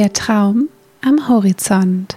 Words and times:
Der 0.00 0.14
Traum 0.14 0.70
am 1.02 1.28
Horizont. 1.28 2.16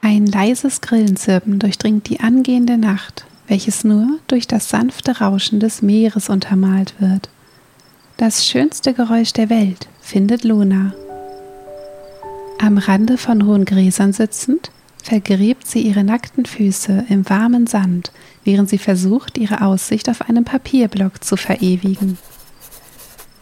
Ein 0.00 0.26
leises 0.26 0.80
Grillenzirpen 0.80 1.58
durchdringt 1.58 2.08
die 2.08 2.20
angehende 2.20 2.78
Nacht, 2.78 3.26
welches 3.48 3.82
nur 3.82 4.20
durch 4.28 4.46
das 4.46 4.68
sanfte 4.68 5.18
Rauschen 5.18 5.58
des 5.58 5.82
Meeres 5.82 6.28
untermalt 6.28 6.94
wird. 7.00 7.28
Das 8.16 8.46
schönste 8.46 8.94
Geräusch 8.94 9.32
der 9.32 9.50
Welt 9.50 9.88
findet 10.00 10.44
Luna. 10.44 10.94
Am 12.60 12.78
Rande 12.78 13.18
von 13.18 13.44
hohen 13.44 13.64
Gräsern 13.64 14.12
sitzend, 14.12 14.70
vergräbt 15.02 15.66
sie 15.66 15.80
ihre 15.80 16.04
nackten 16.04 16.46
Füße 16.46 17.06
im 17.08 17.28
warmen 17.28 17.66
Sand, 17.66 18.12
während 18.44 18.70
sie 18.70 18.78
versucht, 18.78 19.36
ihre 19.36 19.62
Aussicht 19.62 20.08
auf 20.08 20.28
einem 20.28 20.44
Papierblock 20.44 21.24
zu 21.24 21.36
verewigen. 21.36 22.18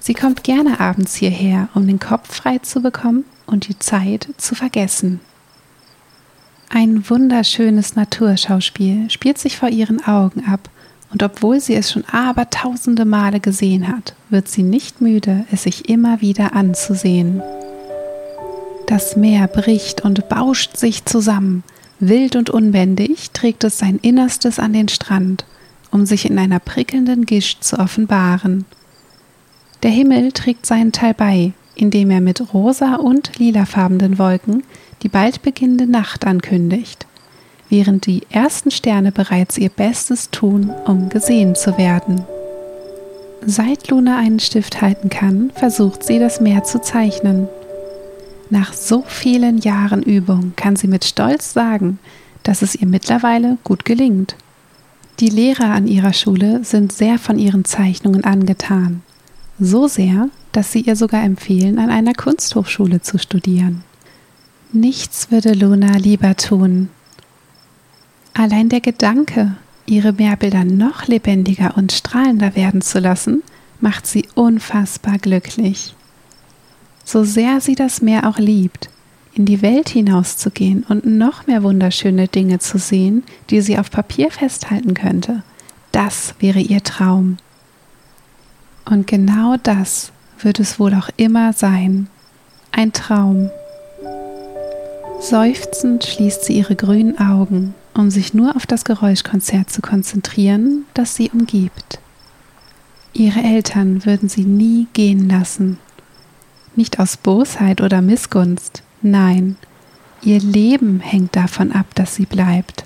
Sie 0.05 0.15
kommt 0.15 0.43
gerne 0.43 0.81
abends 0.81 1.15
hierher, 1.15 1.69
um 1.75 1.87
den 1.87 2.01
Kopf 2.01 2.35
frei 2.35 2.59
zu 2.59 2.83
bekommen 2.83 3.25
und 3.47 3.69
die 3.69 3.79
Zeit 3.79 4.27
zu 4.37 4.57
vergessen. 4.57 5.21
Ein 6.71 7.09
wunderschönes 7.09 7.95
Naturschauspiel 7.95 9.11
spielt 9.11 9.39
sich 9.39 9.57
vor 9.57 9.69
ihren 9.69 10.05
Augen 10.05 10.45
ab, 10.45 10.69
und 11.13 11.23
obwohl 11.23 11.61
sie 11.61 11.77
es 11.77 11.93
schon 11.93 12.05
abertausende 12.07 13.05
Male 13.05 13.39
gesehen 13.39 13.87
hat, 13.87 14.15
wird 14.29 14.49
sie 14.49 14.65
nicht 14.65 15.01
müde, 15.01 15.45
es 15.53 15.63
sich 15.63 15.89
immer 15.89 16.21
wieder 16.21 16.57
anzusehen. 16.57 17.41
Das 18.89 19.15
Meer 19.15 19.47
bricht 19.47 20.01
und 20.01 20.29
bauscht 20.29 20.79
sich 20.79 21.05
zusammen, 21.05 21.63
wild 22.01 22.35
und 22.35 22.51
unbändig 22.51 23.31
trägt 23.31 23.63
es 23.63 23.79
sein 23.79 24.01
Innerstes 24.03 24.59
an 24.59 24.73
den 24.73 24.89
Strand, 24.89 25.45
um 25.93 26.07
sich 26.07 26.29
in 26.29 26.41
einer 26.41 26.59
prickelnden 26.59 27.25
Gischt 27.25 27.63
zu 27.63 27.79
offenbaren. 27.79 28.65
Der 29.83 29.91
Himmel 29.91 30.33
trägt 30.33 30.65
seinen 30.65 30.93
Teil 30.93 31.15
bei, 31.15 31.53
indem 31.75 32.11
er 32.11 32.21
mit 32.21 32.55
rosa 32.55 32.97
und 32.97 33.39
lilafarbenen 33.39 34.19
Wolken 34.19 34.63
die 35.03 35.09
bald 35.09 35.43
beginnende 35.43 35.87
Nacht 35.87 36.25
ankündigt, 36.25 37.07
während 37.69 38.07
die 38.07 38.23
ersten 38.31 38.71
Sterne 38.71 39.11
bereits 39.11 39.59
ihr 39.59 39.71
Bestes 39.71 40.31
tun, 40.31 40.71
um 40.87 41.09
gesehen 41.09 41.57
zu 41.57 41.77
werden. 41.77 42.25
Seit 43.45 43.89
Luna 43.89 44.19
einen 44.19 44.39
Stift 44.39 44.81
halten 44.81 45.09
kann, 45.09 45.51
versucht 45.57 46.05
sie 46.05 46.21
das 46.21 46.41
Meer 46.41 46.63
zu 46.63 46.81
zeichnen. 46.81 47.49
Nach 48.51 48.73
so 48.73 49.03
vielen 49.05 49.59
Jahren 49.59 50.03
Übung 50.03 50.53
kann 50.55 50.77
sie 50.77 50.87
mit 50.87 51.05
Stolz 51.05 51.53
sagen, 51.53 51.99
dass 52.45 52.63
es 52.63 52.77
ihr 52.77 52.87
mittlerweile 52.87 53.59
gut 53.65 53.85
gelingt. 53.85 54.37
Die 55.19 55.29
Lehrer 55.29 55.73
an 55.73 55.89
ihrer 55.89 56.13
Schule 56.13 56.63
sind 56.63 56.93
sehr 56.93 57.19
von 57.19 57.39
ihren 57.39 57.65
Zeichnungen 57.65 58.23
angetan. 58.23 59.03
So 59.65 59.87
sehr, 59.87 60.29
dass 60.51 60.73
sie 60.73 60.81
ihr 60.81 60.97
sogar 60.97 61.23
empfehlen, 61.23 61.79
an 61.79 61.89
einer 61.89 62.15
Kunsthochschule 62.15 63.01
zu 63.01 63.17
studieren. 63.17 63.85
Nichts 64.73 65.31
würde 65.31 65.53
Luna 65.53 65.99
lieber 65.99 66.37
tun. 66.37 66.89
Allein 68.35 68.71
der 68.71 68.81
Gedanke, 68.81 69.55
ihre 69.87 70.15
Meerbilder 70.15 70.65
noch 70.65 71.07
lebendiger 71.07 71.77
und 71.77 71.93
strahlender 71.93 72.57
werden 72.57 72.83
zu 72.83 72.99
lassen, 72.99 73.45
macht 73.81 74.05
sie 74.05 74.27
unfassbar 74.35 75.19
glücklich. 75.19 75.95
So 77.05 77.23
sehr 77.23 77.61
sie 77.61 77.77
das 77.77 78.03
Meer 78.03 78.29
auch 78.29 78.39
liebt, 78.39 78.91
in 79.33 79.45
die 79.45 79.63
Welt 79.63 79.91
hinauszugehen 79.91 80.85
und 80.89 81.07
noch 81.07 81.47
mehr 81.47 81.63
wunderschöne 81.63 82.27
Dinge 82.27 82.59
zu 82.59 82.79
sehen, 82.79 83.23
die 83.51 83.61
sie 83.61 83.79
auf 83.79 83.93
Papier 83.93 84.33
festhalten 84.33 84.95
könnte, 84.95 85.45
das 85.93 86.35
wäre 86.41 86.59
ihr 86.59 86.83
Traum. 86.83 87.37
Und 88.85 89.07
genau 89.07 89.57
das 89.63 90.13
wird 90.41 90.61
es 90.61 90.79
wohl 90.79 90.95
auch 90.95 91.09
immer 91.17 91.53
sein. 91.53 92.09
Ein 92.73 92.93
Traum. 92.93 93.51
Seufzend 95.21 96.05
schließt 96.05 96.45
sie 96.45 96.55
ihre 96.55 96.75
grünen 96.75 97.19
Augen, 97.19 97.75
um 97.95 98.11
sich 98.11 98.35
nur 98.35 98.57
auf 98.57 98.67
das 98.67 98.85
Geräuschkonzert 98.85 99.71
zu 99.71 99.81
konzentrieren, 99.81 100.85
das 100.95 101.15
sie 101.15 101.31
umgibt. 101.31 102.01
Ihre 103.13 103.41
Eltern 103.41 104.05
würden 104.05 104.29
sie 104.29 104.45
nie 104.45 104.89
gehen 104.95 105.29
lassen. 105.29 105.79
Nicht 106.75 106.99
aus 106.99 107.17
Bosheit 107.19 107.83
oder 107.83 108.01
Missgunst, 108.01 108.83
nein, 109.03 109.57
ihr 110.23 110.41
Leben 110.41 111.01
hängt 111.01 111.37
davon 111.37 111.73
ab, 111.73 111.87
dass 111.95 112.15
sie 112.15 112.27
bleibt. 112.27 112.85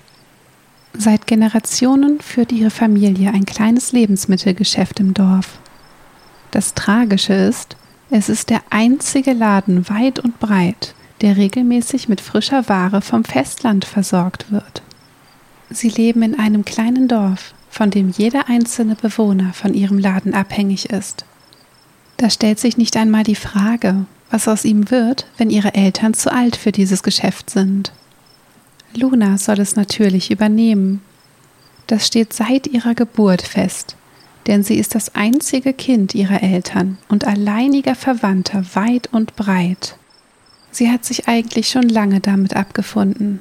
Seit 0.99 1.27
Generationen 1.27 2.21
führt 2.21 2.53
ihre 2.53 2.71
Familie 2.71 3.33
ein 3.33 3.47
kleines 3.47 3.93
Lebensmittelgeschäft 3.93 4.99
im 4.99 5.15
Dorf. 5.15 5.59
Das 6.51 6.75
Tragische 6.75 7.35
ist, 7.35 7.77
es 8.11 8.29
ist 8.29 8.51
der 8.51 8.63
einzige 8.71 9.33
Laden 9.33 9.89
weit 9.89 10.19
und 10.19 10.39
breit, 10.39 10.95
der 11.21 11.37
regelmäßig 11.37 12.09
mit 12.09 12.21
frischer 12.21 12.69
Ware 12.69 13.03
vom 13.03 13.25
Festland 13.25 13.85
versorgt 13.85 14.51
wird. 14.53 14.83
Sie 15.71 15.89
leben 15.89 16.23
in 16.23 16.39
einem 16.39 16.65
kleinen 16.65 17.09
Dorf, 17.09 17.55
von 17.69 17.91
dem 17.91 18.11
jeder 18.11 18.49
einzelne 18.49 18.95
Bewohner 18.95 19.53
von 19.53 19.75
ihrem 19.75 19.99
Laden 19.99 20.35
abhängig 20.35 20.91
ist. 20.91 21.25
Da 22.17 22.31
stellt 22.31 22.61
sich 22.61 22.77
nicht 22.77 22.97
einmal 22.97 23.25
die 23.25 23.35
Frage, 23.35 24.07
was 24.31 24.49
aus 24.49 24.65
ihm 24.65 24.91
wird, 24.91 25.27
wenn 25.37 25.51
ihre 25.51 25.75
Eltern 25.75 26.15
zu 26.15 26.33
alt 26.33 26.57
für 26.57 26.73
dieses 26.73 27.03
Geschäft 27.03 27.51
sind. 27.51 27.93
Luna 28.95 29.37
soll 29.37 29.61
es 29.61 29.77
natürlich 29.77 30.31
übernehmen. 30.31 31.03
Das 31.87 32.07
steht 32.07 32.33
seit 32.33 32.67
ihrer 32.67 32.95
Geburt 32.95 33.43
fest, 33.43 33.97
denn 34.47 34.63
sie 34.63 34.77
ist 34.77 34.95
das 34.95 35.15
einzige 35.15 35.73
Kind 35.73 36.15
ihrer 36.15 36.43
Eltern 36.43 36.99
und 37.09 37.27
alleiniger 37.27 37.95
Verwandter 37.95 38.65
weit 38.75 39.09
und 39.13 39.37
breit. 39.37 39.97
Sie 40.71 40.91
hat 40.91 41.05
sich 41.05 41.29
eigentlich 41.29 41.69
schon 41.69 41.89
lange 41.89 42.21
damit 42.21 42.55
abgefunden. 42.55 43.41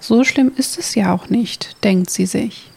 So 0.00 0.24
schlimm 0.24 0.52
ist 0.56 0.78
es 0.78 0.94
ja 0.94 1.12
auch 1.14 1.28
nicht, 1.28 1.76
denkt 1.84 2.10
sie 2.10 2.26
sich. 2.26 2.70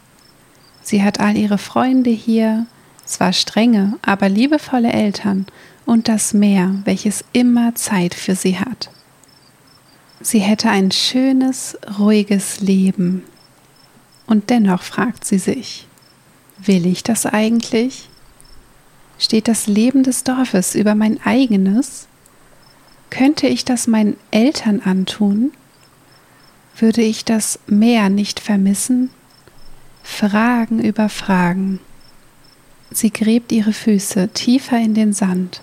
Sie 0.81 1.03
hat 1.03 1.19
all 1.19 1.37
ihre 1.37 1.57
Freunde 1.57 2.11
hier, 2.11 2.67
zwar 3.05 3.33
strenge, 3.33 3.97
aber 4.01 4.29
liebevolle 4.29 4.91
Eltern 4.91 5.45
und 5.85 6.07
das 6.07 6.33
Meer, 6.33 6.75
welches 6.85 7.23
immer 7.33 7.75
Zeit 7.75 8.13
für 8.13 8.35
sie 8.35 8.59
hat. 8.59 8.89
Sie 10.21 10.39
hätte 10.39 10.69
ein 10.69 10.91
schönes, 10.91 11.77
ruhiges 11.99 12.59
Leben. 12.61 13.23
Und 14.27 14.49
dennoch 14.49 14.81
fragt 14.81 15.25
sie 15.25 15.37
sich, 15.37 15.87
will 16.67 16.85
ich 16.85 17.03
das 17.03 17.25
eigentlich? 17.25 18.09
Steht 19.17 19.47
das 19.47 19.67
Leben 19.67 20.03
des 20.03 20.23
Dorfes 20.23 20.75
über 20.75 20.95
mein 20.95 21.19
eigenes? 21.23 22.07
Könnte 23.09 23.47
ich 23.47 23.65
das 23.65 23.87
meinen 23.87 24.17
Eltern 24.31 24.81
antun? 24.81 25.51
Würde 26.77 27.01
ich 27.01 27.23
das 27.23 27.59
Meer 27.67 28.09
nicht 28.09 28.39
vermissen? 28.39 29.09
Fragen 30.03 30.83
über 30.83 31.09
Fragen. 31.09 31.79
Sie 32.91 33.11
gräbt 33.11 33.51
ihre 33.51 33.73
Füße 33.73 34.29
tiefer 34.29 34.77
in 34.77 34.93
den 34.93 35.13
Sand, 35.13 35.61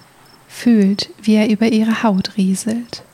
fühlt, 0.49 1.11
wie 1.23 1.35
er 1.35 1.51
über 1.51 1.69
ihre 1.69 2.03
Haut 2.03 2.37
rieselt. 2.37 3.05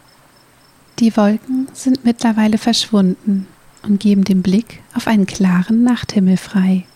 Die 0.98 1.16
Wolken 1.16 1.68
sind 1.74 2.04
mittlerweile 2.04 2.58
verschwunden 2.58 3.46
und 3.82 4.00
geben 4.00 4.24
den 4.24 4.42
Blick 4.42 4.82
auf 4.94 5.06
einen 5.06 5.26
klaren 5.26 5.84
Nachthimmel 5.84 6.36
frei. 6.36 6.87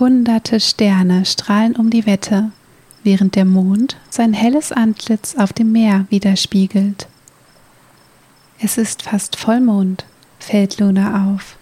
Hunderte 0.00 0.60
Sterne 0.60 1.24
strahlen 1.24 1.74
um 1.74 1.90
die 1.90 2.06
Wette 2.06 2.52
während 3.02 3.34
der 3.34 3.44
Mond 3.44 3.96
sein 4.10 4.32
helles 4.32 4.70
Antlitz 4.70 5.34
auf 5.34 5.52
dem 5.52 5.72
Meer 5.72 6.06
widerspiegelt. 6.08 7.08
Es 8.60 8.78
ist 8.78 9.02
fast 9.02 9.34
Vollmond, 9.34 10.04
fällt 10.38 10.78
Luna 10.78 11.32
auf. 11.32 11.56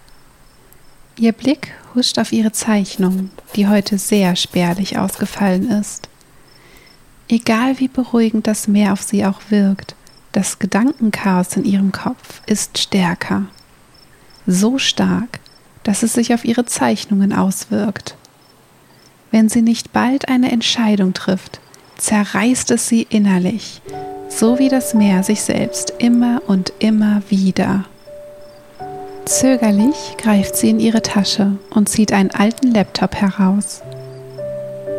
Ihr 1.19 1.33
Blick 1.33 1.73
huscht 1.95 2.19
auf 2.19 2.31
ihre 2.31 2.53
Zeichnung, 2.53 3.31
die 3.55 3.69
heute 3.69 3.97
sehr 3.97 4.37
spärlich 4.37 4.99
ausgefallen 4.99 5.71
ist. 5.71 6.11
Egal 7.29 7.79
wie 7.79 7.89
beruhigend 7.89 8.47
das 8.47 8.69
Meer 8.69 8.93
auf 8.93 9.03
sie 9.03 9.25
auch 9.25 9.41
wirkt, 9.49 9.95
das 10.33 10.59
Gedankenchaos 10.59 11.57
in 11.57 11.65
ihrem 11.65 11.91
Kopf 11.91 12.43
ist 12.45 12.77
stärker. 12.77 13.47
So 14.47 14.77
stark, 14.77 15.41
dass 15.85 16.03
es 16.03 16.13
sich 16.13 16.35
auf 16.35 16.45
ihre 16.45 16.67
Zeichnungen 16.67 17.33
auswirkt. 17.33 18.15
Wenn 19.37 19.51
sie 19.51 19.61
nicht 19.61 19.93
bald 19.93 20.31
eine 20.31 20.51
Entscheidung 20.51 21.13
trifft, 21.13 21.61
zerreißt 21.99 22.71
es 22.71 22.89
sie 22.89 23.07
innerlich, 23.11 23.83
so 24.31 24.59
wie 24.59 24.71
das 24.71 24.95
Meer 24.95 25.23
sich 25.25 25.43
selbst 25.43 25.93
immer 25.99 26.41
und 26.47 26.73
immer 26.79 27.21
wieder. 27.29 27.85
Zögerlich 29.27 30.17
greift 30.17 30.57
sie 30.57 30.71
in 30.71 30.81
ihre 30.81 31.03
Tasche 31.03 31.59
und 31.69 31.91
zieht 31.91 32.15
einen 32.15 32.31
alten 32.31 32.71
Laptop 32.71 33.15
heraus. 33.15 33.83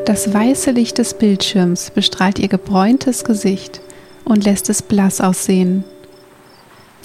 Das 0.06 0.32
weiße 0.32 0.70
Licht 0.70 1.00
des 1.00 1.16
Bildschirms 1.16 1.90
bestrahlt 1.90 2.38
ihr 2.38 2.48
gebräuntes 2.48 3.24
Gesicht 3.24 3.82
und 4.24 4.44
lässt 4.44 4.70
es 4.70 4.84
blass 4.84 5.20
aussehen. 5.20 5.84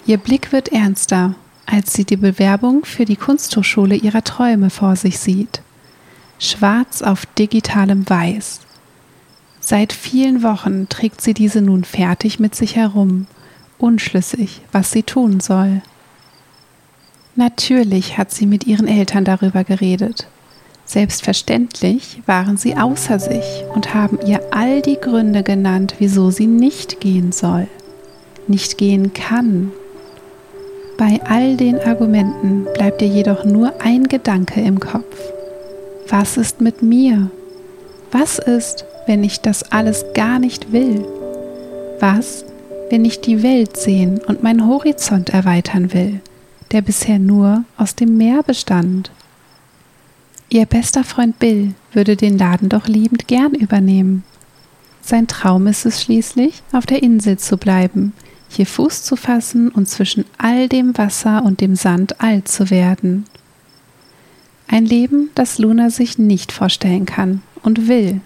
Ihr 0.05 0.19
Blick 0.19 0.53
wird 0.53 0.69
ernster, 0.71 1.35
als 1.65 1.95
sie 1.95 2.05
die 2.05 2.19
Bewerbung 2.19 2.85
für 2.85 3.07
die 3.07 3.17
Kunsthochschule 3.17 3.95
ihrer 3.95 4.23
Träume 4.23 4.69
vor 4.69 4.97
sich 4.97 5.19
sieht 5.19 5.63
schwarz 6.43 7.03
auf 7.03 7.27
digitalem 7.27 8.09
Weiß. 8.09 8.61
Seit 9.61 9.93
vielen 9.93 10.43
Wochen 10.43 10.89
trägt 10.89 11.21
sie 11.21 11.35
diese 11.35 11.63
nun 11.63 11.85
fertig 11.85 12.41
mit 12.41 12.55
sich 12.55 12.75
herum, 12.77 13.27
unschlüssig, 13.79 14.63
was 14.73 14.91
sie 14.91 15.05
tun 15.05 15.41
soll. 15.41 15.83
Natürlich 17.37 18.19
hat 18.19 18.33
sie 18.33 18.47
mit 18.47 18.67
ihren 18.67 18.89
Eltern 18.89 19.25
darüber 19.25 19.65
geredet. 19.65 20.27
Selbstverständlich 20.85 22.23
waren 22.27 22.57
sie 22.57 22.77
außer 22.77 23.19
sich 23.21 23.65
und 23.73 23.95
haben 23.95 24.19
ihr 24.27 24.41
all 24.51 24.83
die 24.83 24.99
Gründe 25.01 25.43
genannt, 25.43 25.95
wieso 26.01 26.31
sie 26.31 26.49
nicht 26.49 27.01
gehen 27.01 27.31
soll, 27.31 27.69
nicht 28.49 28.79
gehen 28.79 29.15
kann. 29.15 29.71
Bei 30.99 31.21
all 31.25 31.57
den 31.57 31.79
Argumenten 31.81 32.67
bleibt 32.75 33.01
ihr 33.01 33.09
jedoch 33.09 33.45
nur 33.45 33.81
ein 33.81 34.09
Gedanke 34.09 34.61
im 34.61 34.81
Kopf. 34.81 35.17
Was 36.09 36.37
ist 36.37 36.61
mit 36.61 36.83
mir? 36.83 37.31
Was 38.11 38.39
ist, 38.39 38.85
wenn 39.07 39.25
ich 39.25 39.41
das 39.41 39.73
alles 39.73 40.05
gar 40.15 40.39
nicht 40.39 40.73
will? 40.73 41.05
Was, 42.01 42.45
wenn 42.91 43.05
ich 43.05 43.21
die 43.21 43.43
Welt 43.43 43.77
sehen 43.77 44.21
und 44.27 44.43
meinen 44.43 44.67
Horizont 44.67 45.31
erweitern 45.31 45.93
will, 45.93 46.21
der 46.73 46.83
bisher 46.83 47.19
nur 47.19 47.65
aus 47.77 47.95
dem 47.95 48.17
Meer 48.17 48.43
bestand? 48.43 49.11
Ihr 50.51 50.67
bester 50.67 51.05
Freund 51.05 51.39
Bill 51.39 51.75
würde 51.93 52.17
den 52.17 52.37
Laden 52.37 52.69
doch 52.69 52.87
liebend 52.87 53.27
gern 53.27 53.55
übernehmen. 53.55 54.25
Sein 55.01 55.27
Traum 55.27 55.67
ist 55.67 55.87
es 55.87 56.03
schließlich, 56.03 56.63
auf 56.73 56.85
der 56.85 57.03
Insel 57.03 57.39
zu 57.39 57.57
bleiben, 57.57 58.13
hier 58.49 58.67
Fuß 58.67 59.03
zu 59.03 59.17
fassen 59.17 59.71
und 59.71 59.89
zwischen 59.89 60.27
all 60.37 60.69
dem 60.69 60.97
Wasser 60.99 61.43
und 61.43 61.61
dem 61.61 61.75
Sand 61.75 62.21
alt 62.21 62.49
zu 62.49 62.69
werden. 62.69 63.25
Ein 64.69 64.87
Leben, 64.87 65.31
das 65.35 65.59
Luna 65.59 65.91
sich 65.91 66.19
nicht 66.19 66.53
vorstellen 66.53 67.07
kann 67.07 67.43
und 67.63 67.89
will. 67.89 68.21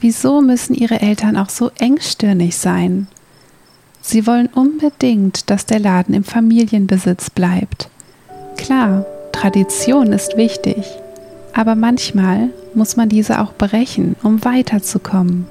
Wieso 0.00 0.40
müssen 0.40 0.74
ihre 0.74 1.00
Eltern 1.00 1.36
auch 1.36 1.48
so 1.48 1.70
engstirnig 1.78 2.56
sein? 2.56 3.08
Sie 4.02 4.26
wollen 4.26 4.46
unbedingt, 4.46 5.50
dass 5.50 5.66
der 5.66 5.80
Laden 5.80 6.14
im 6.14 6.22
Familienbesitz 6.22 7.30
bleibt. 7.30 7.88
Klar, 8.56 9.04
Tradition 9.32 10.12
ist 10.12 10.36
wichtig, 10.36 10.76
aber 11.52 11.74
manchmal 11.74 12.50
muss 12.74 12.96
man 12.96 13.08
diese 13.08 13.40
auch 13.40 13.52
brechen, 13.54 14.14
um 14.22 14.44
weiterzukommen. 14.44 15.46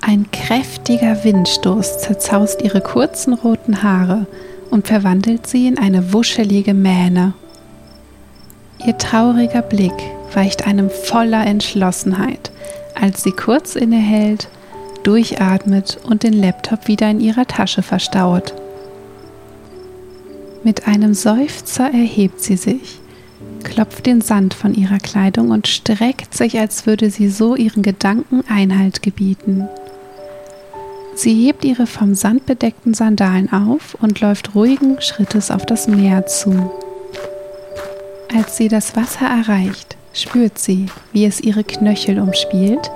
Ein 0.00 0.30
kräftiger 0.30 1.24
Windstoß 1.24 2.00
zerzaust 2.00 2.62
ihre 2.62 2.80
kurzen 2.80 3.32
roten 3.32 3.82
Haare 3.82 4.26
und 4.70 4.86
verwandelt 4.86 5.46
sie 5.46 5.66
in 5.66 5.78
eine 5.78 6.12
wuschelige 6.12 6.74
Mähne. 6.74 7.34
Ihr 8.84 8.98
trauriger 8.98 9.62
Blick 9.62 9.94
weicht 10.32 10.66
einem 10.66 10.90
voller 10.90 11.46
Entschlossenheit, 11.46 12.50
als 12.94 13.22
sie 13.22 13.32
kurz 13.32 13.76
innehält, 13.76 14.48
durchatmet 15.02 15.98
und 16.04 16.22
den 16.22 16.32
Laptop 16.32 16.88
wieder 16.88 17.10
in 17.10 17.20
ihrer 17.20 17.46
Tasche 17.46 17.82
verstaut. 17.82 18.54
Mit 20.64 20.88
einem 20.88 21.14
Seufzer 21.14 21.86
erhebt 21.86 22.42
sie 22.42 22.56
sich 22.56 23.00
klopft 23.66 24.06
den 24.06 24.20
Sand 24.20 24.54
von 24.54 24.74
ihrer 24.74 24.98
Kleidung 24.98 25.50
und 25.50 25.66
streckt 25.66 26.34
sich, 26.34 26.58
als 26.58 26.86
würde 26.86 27.10
sie 27.10 27.28
so 27.28 27.56
ihren 27.56 27.82
Gedanken 27.82 28.42
Einhalt 28.48 29.02
gebieten. 29.02 29.68
Sie 31.14 31.34
hebt 31.34 31.64
ihre 31.64 31.86
vom 31.86 32.14
Sand 32.14 32.46
bedeckten 32.46 32.94
Sandalen 32.94 33.52
auf 33.52 33.96
und 34.00 34.20
läuft 34.20 34.54
ruhigen 34.54 35.00
Schrittes 35.00 35.50
auf 35.50 35.66
das 35.66 35.88
Meer 35.88 36.26
zu. 36.26 36.70
Als 38.36 38.58
sie 38.58 38.68
das 38.68 38.94
Wasser 38.96 39.24
erreicht, 39.24 39.96
spürt 40.12 40.58
sie, 40.58 40.86
wie 41.14 41.24
es 41.24 41.40
ihre 41.40 41.64
Knöchel 41.64 42.20
umspielt 42.20 42.90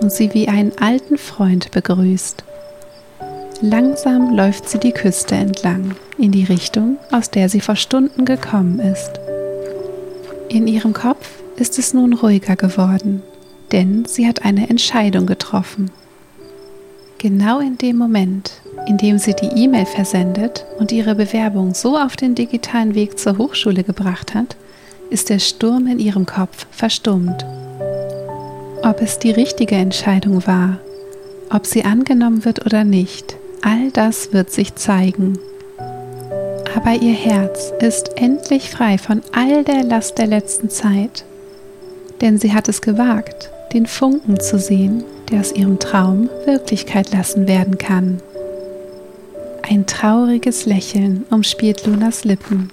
und 0.00 0.10
sie 0.10 0.32
wie 0.32 0.48
einen 0.48 0.72
alten 0.80 1.18
Freund 1.18 1.70
begrüßt. 1.70 2.42
Langsam 3.60 4.34
läuft 4.34 4.70
sie 4.70 4.78
die 4.78 4.92
Küste 4.92 5.34
entlang, 5.34 5.94
in 6.16 6.32
die 6.32 6.44
Richtung, 6.44 6.96
aus 7.12 7.30
der 7.30 7.50
sie 7.50 7.60
vor 7.60 7.76
Stunden 7.76 8.24
gekommen 8.24 8.80
ist. 8.80 9.20
In 10.48 10.66
ihrem 10.66 10.94
Kopf 10.94 11.28
ist 11.56 11.78
es 11.78 11.92
nun 11.92 12.14
ruhiger 12.14 12.56
geworden, 12.56 13.22
denn 13.72 14.06
sie 14.06 14.26
hat 14.26 14.46
eine 14.46 14.70
Entscheidung 14.70 15.26
getroffen. 15.26 15.90
Genau 17.18 17.60
in 17.60 17.76
dem 17.76 17.98
Moment, 17.98 18.62
in 18.86 18.96
dem 18.96 19.18
sie 19.18 19.34
die 19.34 19.62
E-Mail 19.62 19.84
versendet 19.84 20.64
und 20.78 20.90
ihre 20.90 21.14
Bewerbung 21.14 21.74
so 21.74 21.98
auf 21.98 22.16
den 22.16 22.34
digitalen 22.34 22.94
Weg 22.94 23.18
zur 23.18 23.36
Hochschule 23.36 23.84
gebracht 23.84 24.34
hat, 24.34 24.56
ist 25.10 25.30
der 25.30 25.38
Sturm 25.38 25.86
in 25.86 25.98
ihrem 25.98 26.26
Kopf 26.26 26.66
verstummt. 26.70 27.44
Ob 28.82 29.00
es 29.00 29.18
die 29.18 29.30
richtige 29.30 29.74
Entscheidung 29.74 30.46
war, 30.46 30.78
ob 31.50 31.66
sie 31.66 31.84
angenommen 31.84 32.44
wird 32.44 32.66
oder 32.66 32.84
nicht, 32.84 33.36
all 33.62 33.90
das 33.92 34.32
wird 34.32 34.50
sich 34.50 34.74
zeigen 34.74 35.38
aber 36.76 37.02
ihr 37.02 37.14
Herz 37.14 37.72
ist 37.80 38.12
endlich 38.16 38.70
frei 38.70 38.98
von 38.98 39.22
all 39.32 39.64
der 39.64 39.82
Last 39.82 40.18
der 40.18 40.26
letzten 40.26 40.68
Zeit, 40.68 41.24
denn 42.20 42.38
sie 42.38 42.52
hat 42.52 42.68
es 42.68 42.82
gewagt, 42.82 43.50
den 43.72 43.86
Funken 43.86 44.38
zu 44.38 44.58
sehen, 44.58 45.02
der 45.30 45.40
aus 45.40 45.52
ihrem 45.52 45.78
Traum 45.78 46.28
Wirklichkeit 46.44 47.12
lassen 47.12 47.48
werden 47.48 47.78
kann. 47.78 48.20
Ein 49.62 49.86
trauriges 49.86 50.66
Lächeln 50.66 51.24
umspielt 51.30 51.86
Lunas 51.86 52.24
Lippen, 52.24 52.70